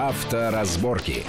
[0.00, 1.26] Авторазборки.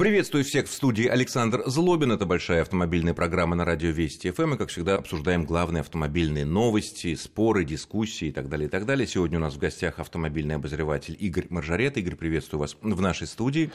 [0.00, 2.10] Приветствую всех в студии Александр Злобин.
[2.10, 4.54] Это большая автомобильная программа на радио Вести ФМ.
[4.54, 9.06] И, как всегда, обсуждаем главные автомобильные новости, споры, дискуссии и так далее, и так далее.
[9.06, 11.98] Сегодня у нас в гостях автомобильный обозреватель Игорь Маржарет.
[11.98, 13.72] Игорь, приветствую вас в нашей студии.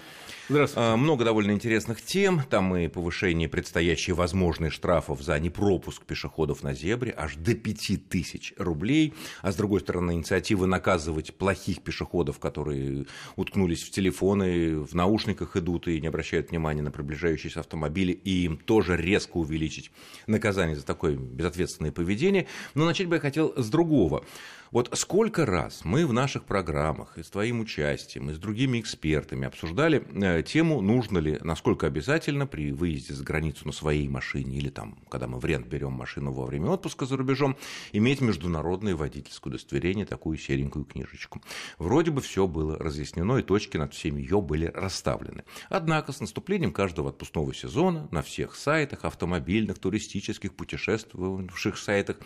[0.49, 0.89] Здравствуйте.
[0.89, 2.41] А, много довольно интересных тем.
[2.49, 9.13] Там и повышение предстоящей возможной штрафов за непропуск пешеходов на зебре аж до 5000 рублей.
[9.43, 15.87] А с другой стороны, инициатива наказывать плохих пешеходов, которые уткнулись в телефоны, в наушниках идут
[15.87, 19.91] и не обращают внимания на приближающиеся автомобили, и им тоже резко увеличить
[20.27, 22.47] наказание за такое безответственное поведение.
[22.73, 24.23] Но начать бы я хотел с другого.
[24.71, 29.47] Вот сколько раз мы в наших программах и с твоим участием, и с другими экспертами
[29.47, 34.69] обсуждали э, тему, нужно ли, насколько обязательно при выезде за границу на своей машине или
[34.69, 37.55] там, когда мы в рент берем машину во время отпуска за рубежом,
[37.93, 41.41] иметь международное водительское удостоверение, такую серенькую книжечку.
[41.77, 45.43] Вроде бы все было разъяснено, и точки над всеми ее были расставлены.
[45.69, 52.17] Однако с наступлением каждого отпускного сезона на всех сайтах, автомобильных, туристических, путешествующих сайтах,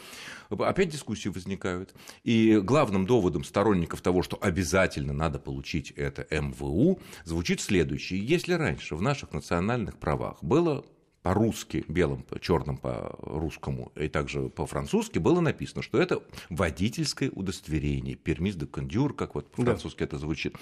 [0.49, 1.93] опять дискуссии возникают.
[2.23, 8.25] И главным доводом сторонников того, что обязательно надо получить это МВУ, звучит следующее.
[8.25, 10.85] Если раньше в наших национальных правах было
[11.21, 18.65] по-русски, белым, черным по-русскому и также по-французски было написано, что это водительское удостоверение, пермис де
[18.65, 20.05] кондюр, как вот по-французски да.
[20.05, 20.55] это звучит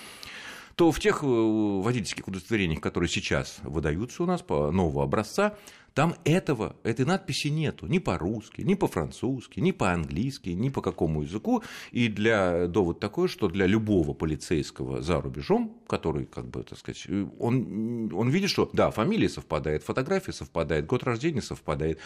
[0.78, 5.58] то в тех э, водительских удостоверениях, которые сейчас выдаются у нас по нового образца,
[5.98, 11.64] там этого, этой надписи нету ни по-русски, ни по-французски, ни по-английски, ни по какому языку.
[11.92, 17.08] И для довод такой, что для любого полицейского за рубежом, который, как бы, так сказать,
[17.40, 21.98] он, он видит, что да, фамилия совпадает, фотография совпадает, год рождения совпадает,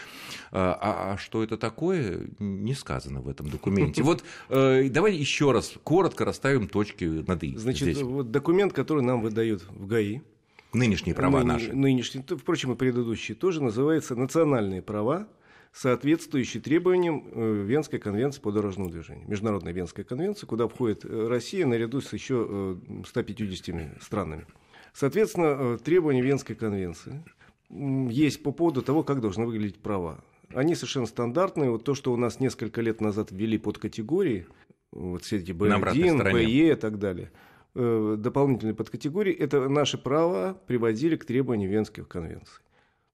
[0.53, 4.03] а, а, а что это такое, не сказано в этом документе.
[4.03, 7.57] Вот э, давай еще раз коротко расставим точки над «и».
[7.57, 10.21] Значит, вот документ, который нам выдают в ГАИ,
[10.73, 11.73] Нынешние права Ныне, наши.
[11.73, 15.27] Нынешние, впрочем, и предыдущие тоже называются национальные права,
[15.73, 19.27] соответствующие требованиям э, Венской конвенции по дорожному движению.
[19.27, 24.45] Международная Венская конвенция, куда входит э, Россия наряду с еще 150 э, странами.
[24.93, 27.23] Соответственно, требования Венской конвенции
[27.69, 30.23] есть по поводу того, как должны выглядеть права.
[30.53, 31.69] Они совершенно стандартные.
[31.69, 34.47] Вот то, что у нас несколько лет назад ввели под категории,
[34.91, 37.31] вот все эти B1, БЕ и так далее–
[37.73, 42.61] Э, дополнительные подкатегории, это наши права приводили к требованию Венских конвенций.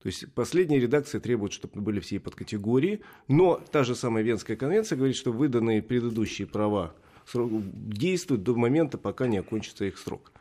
[0.01, 4.96] То есть последняя редакция требует, чтобы были все подкатегории, но та же самая Венская конвенция
[4.96, 6.96] говорит, что выданные предыдущие права
[7.34, 10.31] действуют до момента, пока не окончится их срок.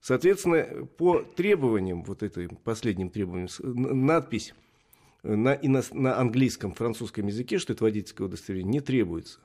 [0.00, 3.48] Соответственно, по требованиям, вот этой последним требованиям,
[4.04, 4.52] надпись
[5.22, 5.60] на,
[5.92, 9.38] на английском, французском языке, что это водительское удостоверение, не требуется.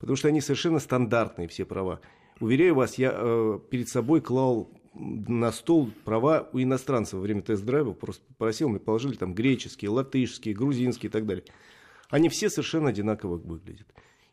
[0.00, 2.00] Потому что они совершенно стандартные, все права.
[2.40, 7.92] Уверяю вас, я э, перед собой клал на стол права у иностранцев во время тест-драйва,
[7.92, 11.44] просто попросил, мне положили там греческие, латышские, грузинские и так далее.
[12.08, 13.86] Они все совершенно одинаково выглядят.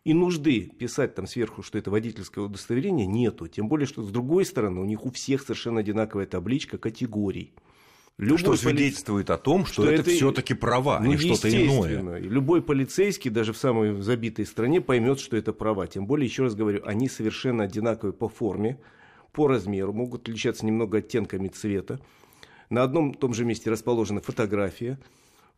[0.04, 3.48] И нужды писать там сверху, что это водительское удостоверение, нету.
[3.48, 7.54] Тем более, что с другой стороны, у них у всех совершенно одинаковая табличка категорий.
[8.18, 11.50] Любой что свидетельствует о том, что, что это, это все-таки права, ну, а не что-то
[11.50, 12.20] иное.
[12.20, 15.86] Любой полицейский, даже в самой забитой стране, поймет, что это права.
[15.86, 18.80] Тем более, еще раз говорю, они совершенно одинаковые по форме,
[19.34, 22.00] по размеру, могут отличаться немного оттенками цвета.
[22.72, 24.98] На одном и том же месте расположена фотография.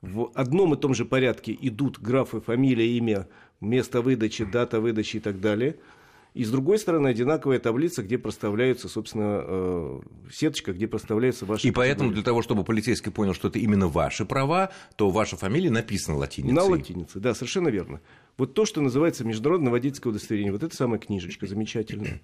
[0.02, 3.30] В одном и том же порядке идут графы фамилия, имя,
[3.62, 5.78] место выдачи, дата выдачи и так далее–
[6.36, 10.00] и с другой стороны, одинаковая таблица, где проставляются, собственно, э,
[10.32, 11.68] сеточка, где проставляются ваши...
[11.68, 15.72] И поэтому для того, чтобы полицейский понял, что это именно ваши права, то ваша фамилия
[15.72, 16.56] написана латиницей.
[16.56, 18.00] На латинице, да, совершенно верно.
[18.38, 22.22] Вот то, что называется международное водительское удостоверение, вот это самая книжечка замечательная.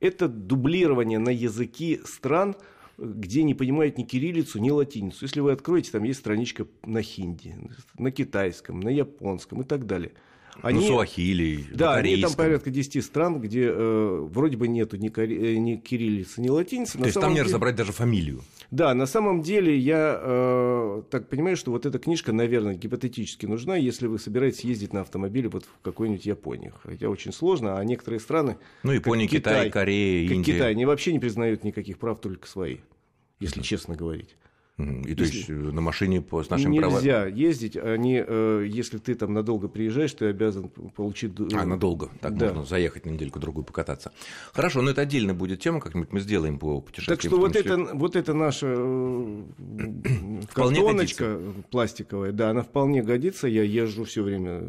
[0.00, 2.56] Это дублирование на языки стран,
[2.96, 5.18] где не понимают ни кириллицу, ни латиницу.
[5.20, 7.54] Если вы откроете, там есть страничка на хинди,
[7.98, 10.12] на китайском, на японском и так далее–
[10.62, 15.08] они, ну, Суахили, Да, они там порядка 10 стран, где э, вроде бы нету ни,
[15.08, 16.98] кори, ни кириллицы, ни латиницы.
[16.98, 17.46] То есть там не деле...
[17.46, 18.42] разобрать даже фамилию?
[18.70, 23.76] Да, на самом деле я э, так понимаю, что вот эта книжка, наверное, гипотетически нужна,
[23.76, 26.72] если вы собираетесь ездить на автомобиле вот в какой-нибудь Японии.
[26.82, 28.58] Хотя очень сложно, а некоторые страны...
[28.82, 30.52] Ну, Япония, Китай, Китай, Корея, как Индия.
[30.54, 32.78] Китай, они вообще не признают никаких прав, только свои,
[33.38, 34.36] если честно говорить.
[34.78, 37.38] И то есть на машине по, с нашими Нельзя правами...
[37.38, 41.32] ездить, они, э, если ты там надолго приезжаешь, ты обязан получить...
[41.54, 42.10] А, надолго.
[42.20, 42.48] Так да.
[42.48, 44.12] можно заехать на недельку-другую покататься.
[44.52, 47.16] Хорошо, но это отдельно будет тема, как-нибудь мы сделаем по путешествиям.
[47.16, 48.66] Так что вот это, вот это наша
[50.52, 51.40] картоночка
[51.70, 53.48] пластиковая, да, она вполне годится.
[53.48, 54.62] Я езжу все время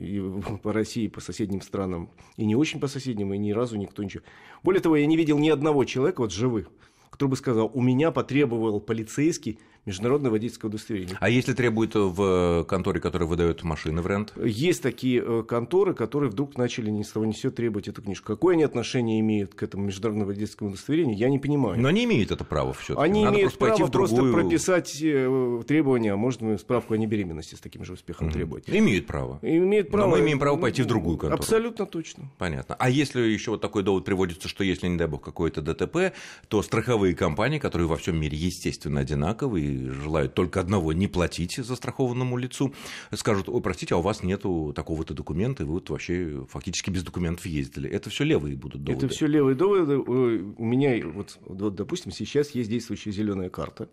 [0.00, 0.22] и
[0.62, 2.08] по России, по соседним странам,
[2.38, 4.22] и не очень по соседним, и ни разу никто ничего.
[4.62, 6.70] Более того, я не видел ни одного человека, вот живых,
[7.14, 11.16] который бы сказал, у меня потребовал полицейский международное водительское удостоверение.
[11.20, 14.32] А если требует в конторе, которая выдает машины в рент?
[14.42, 18.02] Есть такие э, конторы, которые вдруг начали ни с того ни с сего требовать эту
[18.02, 18.26] книжку.
[18.26, 21.80] Какое они отношение имеют к этому международному водительскому удостоверению, я не понимаю.
[21.80, 24.32] Но они имеют это право все Они Надо имеют просто право другую...
[24.32, 28.32] просто прописать э, требования, а можно справку о небеременности с таким же успехом mm-hmm.
[28.32, 28.64] требовать.
[28.68, 29.38] Имеют право.
[29.42, 30.06] Имеют право.
[30.06, 31.40] Но мы имеем право пойти в другую контору.
[31.40, 32.30] Абсолютно точно.
[32.38, 32.76] Понятно.
[32.78, 36.14] А если еще вот такой довод приводится, что если, не дай бог, какое-то ДТП,
[36.48, 42.36] то страховые компании, которые во всем мире, естественно, одинаковые, желают только одного не платить застрахованному
[42.36, 42.74] лицу,
[43.12, 47.02] скажут, ой, простите, а у вас нету такого-то документа, и вы вот вообще фактически без
[47.02, 47.88] документов ездили.
[47.88, 49.06] Это все левые будут доводы.
[49.06, 49.98] Это все левые доводы.
[49.98, 53.88] У меня, вот, вот допустим, сейчас есть действующая зеленая карта.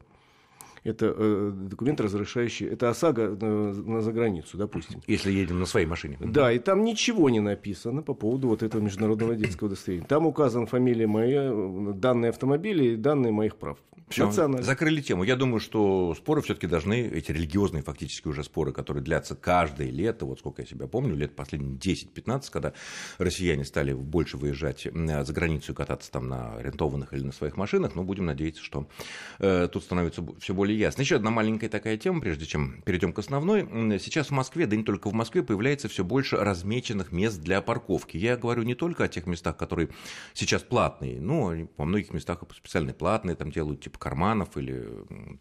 [0.84, 2.68] Это э, документ, разрешающий...
[2.68, 5.02] Это ОСАГО на, на заграницу, допустим.
[5.06, 6.18] Если едем на своей машине.
[6.20, 10.08] Да, и там ничего не написано по поводу вот этого международного детского удостоверения.
[10.08, 11.52] Там указан фамилия моя,
[11.94, 13.78] данные автомобиля и данные моих прав.
[14.12, 14.32] Все,
[14.62, 15.24] закрыли тему.
[15.24, 20.26] Я думаю, что споры все-таки должны, эти религиозные фактически уже споры, которые длятся каждое лето,
[20.26, 22.74] вот сколько я себя помню, лет последние 10-15, когда
[23.18, 27.96] россияне стали больше выезжать за границу и кататься там на арендованных или на своих машинах,
[27.96, 28.88] но будем надеяться, что
[29.40, 31.02] э, тут становится все более ясно.
[31.02, 33.64] Еще одна маленькая такая тема, прежде чем перейдем к основной.
[34.00, 38.18] Сейчас в Москве, да не только в Москве, появляется все больше размеченных мест для парковки.
[38.18, 39.90] Я говорю не только о тех местах, которые
[40.34, 44.88] сейчас платные, но во многих местах специально платные, там делают типа карманов или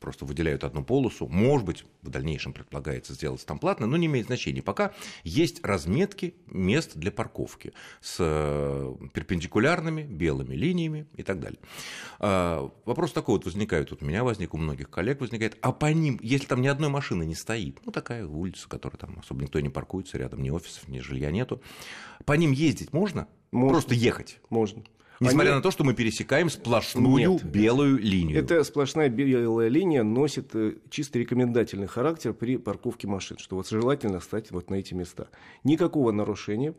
[0.00, 1.28] просто выделяют одну полосу.
[1.28, 4.62] Может быть, в дальнейшем предполагается сделать там платно, но не имеет значения.
[4.62, 4.92] Пока
[5.24, 11.58] есть разметки мест для парковки с э, перпендикулярными белыми линиями и так далее.
[12.18, 16.18] А, вопрос такой вот возникает, у меня возник, у многих коллег возникает, а по ним,
[16.22, 19.68] если там ни одной машины не стоит, ну такая улица, которая там особо никто не
[19.68, 21.62] паркуется, рядом ни офисов, ни жилья нету,
[22.24, 23.28] по ним ездить можно?
[23.52, 23.74] Можно.
[23.74, 24.40] Просто ехать?
[24.48, 24.84] Можно.
[25.20, 25.56] Несмотря Они...
[25.56, 27.44] на то, что мы пересекаем сплошную Нет.
[27.44, 28.38] белую линию.
[28.38, 34.20] Эта сплошная белая линия носит э, чисто рекомендательный характер при парковке машин, что вот желательно
[34.20, 35.28] стать вот на эти места.
[35.62, 36.74] Никакого нарушения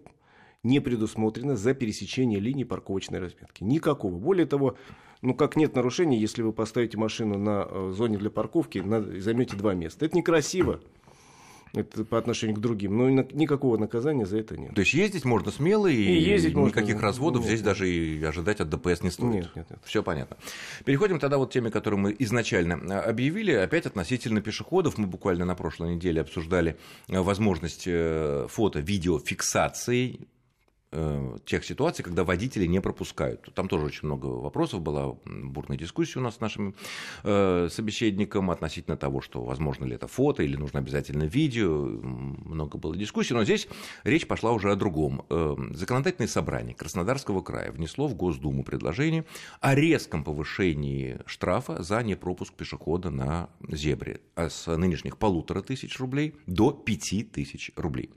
[0.64, 3.64] не предусмотрено за пересечение линии парковочной разметки.
[3.64, 4.16] Никакого.
[4.16, 4.78] Более того,
[5.22, 8.84] ну как нет нарушений, если вы поставите машину на э, зоне для парковки,
[9.20, 10.06] займете два места.
[10.06, 10.80] Это некрасиво.
[11.74, 12.98] Это по отношению к другим.
[12.98, 14.76] Но никакого наказания за это нет.
[14.76, 17.08] То есть ездить можно смело и, и ездить никаких можно...
[17.08, 19.34] разводов нет, здесь даже и ожидать от ДПС не стоит.
[19.34, 19.80] Нет, нет, нет.
[19.86, 20.36] Все понятно.
[20.84, 23.54] Переходим тогда вот к теме, которую мы изначально а, объявили.
[23.54, 24.98] Опять относительно пешеходов.
[24.98, 26.76] Мы буквально на прошлой неделе обсуждали
[27.08, 30.41] а, возможность э, фото-видеофиксации Э,
[31.46, 33.50] тех ситуаций, когда водители не пропускают.
[33.54, 36.76] Там тоже очень много вопросов, была бурная дискуссия у нас с нашим
[37.24, 41.86] э, собеседником относительно того, что возможно ли это фото или нужно обязательно видео.
[41.86, 43.68] Много было дискуссий, но здесь
[44.04, 45.26] речь пошла уже о другом.
[45.30, 49.26] Э, законодательное собрание Краснодарского края внесло в Госдуму предложение
[49.62, 56.36] о резком повышении штрафа за непропуск пешехода на зебре а с нынешних полутора тысяч рублей
[56.48, 58.10] до пяти тысяч рублей.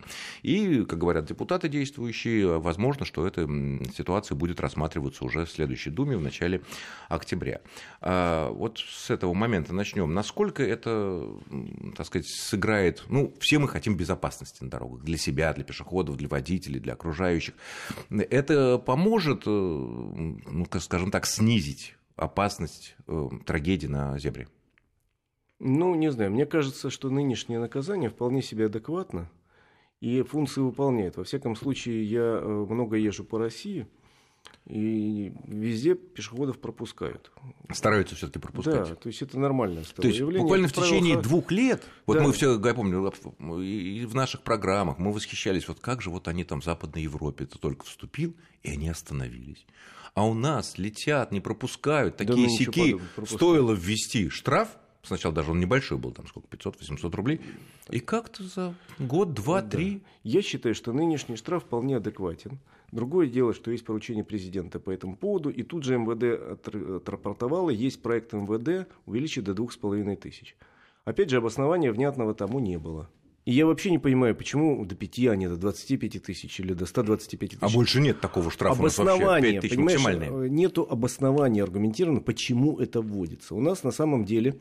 [0.43, 3.49] И, как говорят депутаты действующие, возможно, что эта
[3.96, 6.62] ситуация будет рассматриваться уже в следующей Думе в начале
[7.08, 7.61] октября.
[8.00, 10.12] А вот с этого момента начнем.
[10.12, 11.28] Насколько это,
[11.96, 13.05] так сказать, сыграет...
[13.08, 15.05] Ну, все мы хотим безопасности на дорогах.
[15.05, 17.55] Для себя, для пешеходов, для водителей, для окружающих.
[18.11, 24.48] Это поможет, э, ну, скажем так, снизить опасность э, трагедии на зебре?
[25.60, 26.31] Ну, не знаю.
[26.31, 29.31] Мне кажется, что нынешнее наказание вполне себе адекватно
[30.05, 31.17] и функции выполняет.
[31.17, 33.87] Во всяком случае, я э, много езжу по России,
[34.67, 37.32] и везде пешеходов пропускают.
[37.73, 38.89] Стараются все-таки пропускать.
[38.91, 39.82] Да, то есть это нормально.
[39.96, 40.43] То есть явление.
[40.43, 42.23] буквально в течение двух лет, вот да.
[42.23, 43.13] мы все, я помню,
[43.63, 47.44] и в наших программах мы восхищались, вот как же вот они там в Западной Европе,
[47.44, 49.65] это только вступил, и они остановились.
[50.13, 53.01] А у нас летят, не пропускают, такие да, ну, сики.
[53.27, 54.69] Стоило ввести штраф,
[55.05, 57.41] Сначала даже он небольшой был, там сколько, 500-800 рублей.
[57.91, 59.69] И как-то за год, два, да.
[59.69, 60.03] три...
[60.23, 62.58] Я считаю, что нынешний штраф вполне адекватен.
[62.91, 68.01] Другое дело, что есть поручение президента по этому поводу, и тут же МВД отрапортовало, есть
[68.03, 70.56] проект МВД увеличить до двух с половиной тысяч.
[71.05, 73.11] Опять же, обоснования внятного тому не было.
[73.44, 76.87] И я вообще не понимаю, почему до 5, а не до 25 тысяч или до
[76.87, 77.58] 125 тысяч.
[77.61, 83.55] А больше нет такого штрафа Обоснования, вообще, понимаешь, нету обоснования аргументированно, почему это вводится.
[83.55, 84.58] У нас на самом деле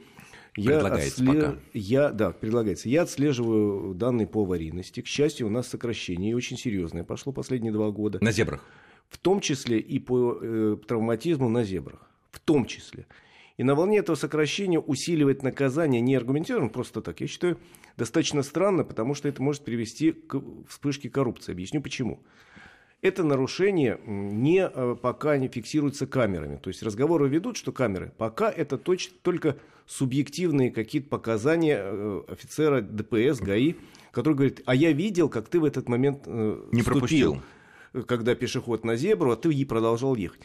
[0.56, 1.46] Я предлагается отслед...
[1.46, 1.60] пока.
[1.74, 2.90] Я, да, предлагается.
[2.90, 5.02] Я отслеживаю данные по аварийности.
[5.02, 8.20] К счастью, у нас сокращение и очень серьезное пошло последние два года.
[8.22, 8.64] На зебрах?
[9.10, 12.08] В том числе и по э, травматизму на зебрах.
[12.32, 13.08] В том числе.
[13.58, 17.22] И на волне этого сокращения усиливать наказание не аргументированно, просто так.
[17.22, 17.60] Я считаю,
[17.98, 21.52] достаточно странно, потому что это может привести к вспышке коррупции.
[21.52, 22.24] Объясню почему.
[23.04, 26.56] Это нарушение не, э, пока не фиксируется камерами.
[26.56, 28.14] То есть разговоры ведут, что камеры.
[28.18, 33.76] Пока это точно, только субъективные какие-то показания э, офицера ДПС, ГАИ,
[34.12, 37.34] который говорит, а я видел, как ты в этот момент э, не вступил,
[37.92, 38.06] пропустил.
[38.08, 40.40] когда пешеход на зебру, а ты и продолжал ехать.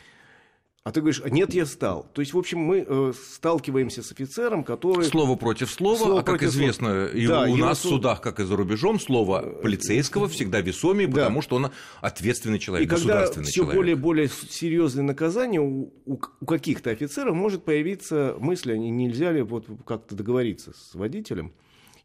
[0.88, 2.06] А ты говоришь, нет, я стал.
[2.14, 5.04] То есть, в общем, мы э, сталкиваемся с офицером, который...
[5.04, 8.44] Слово против слова, слово а как известно, и да, у нас в судах, как и
[8.44, 11.16] за рубежом, слово полицейского всегда весомее, да.
[11.16, 15.92] потому что он ответственный человек, и государственный когда все более и более серьезные наказания у,
[16.06, 21.52] у, у каких-то офицеров может появиться мысль, а нельзя ли вот как-то договориться с водителем,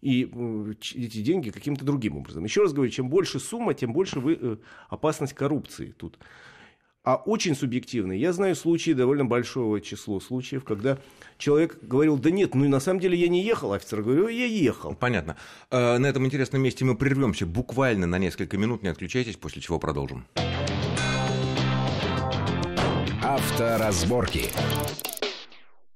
[0.02, 2.44] и э, эти деньги каким-то другим образом.
[2.44, 4.58] Еще раз говорю, чем больше сумма, тем больше вы, э,
[4.90, 6.18] опасность коррупции тут
[7.04, 8.18] а очень субъективный.
[8.18, 10.98] Я знаю случаи, довольно большого числа случаев, когда
[11.38, 14.46] человек говорил, да нет, ну и на самом деле я не ехал, офицер говорил, я
[14.46, 14.96] ехал.
[14.96, 15.36] Понятно.
[15.70, 19.80] Э, на этом интересном месте мы прервемся буквально на несколько минут, не отключайтесь, после чего
[19.80, 20.26] продолжим.
[23.22, 24.50] Авторазборки.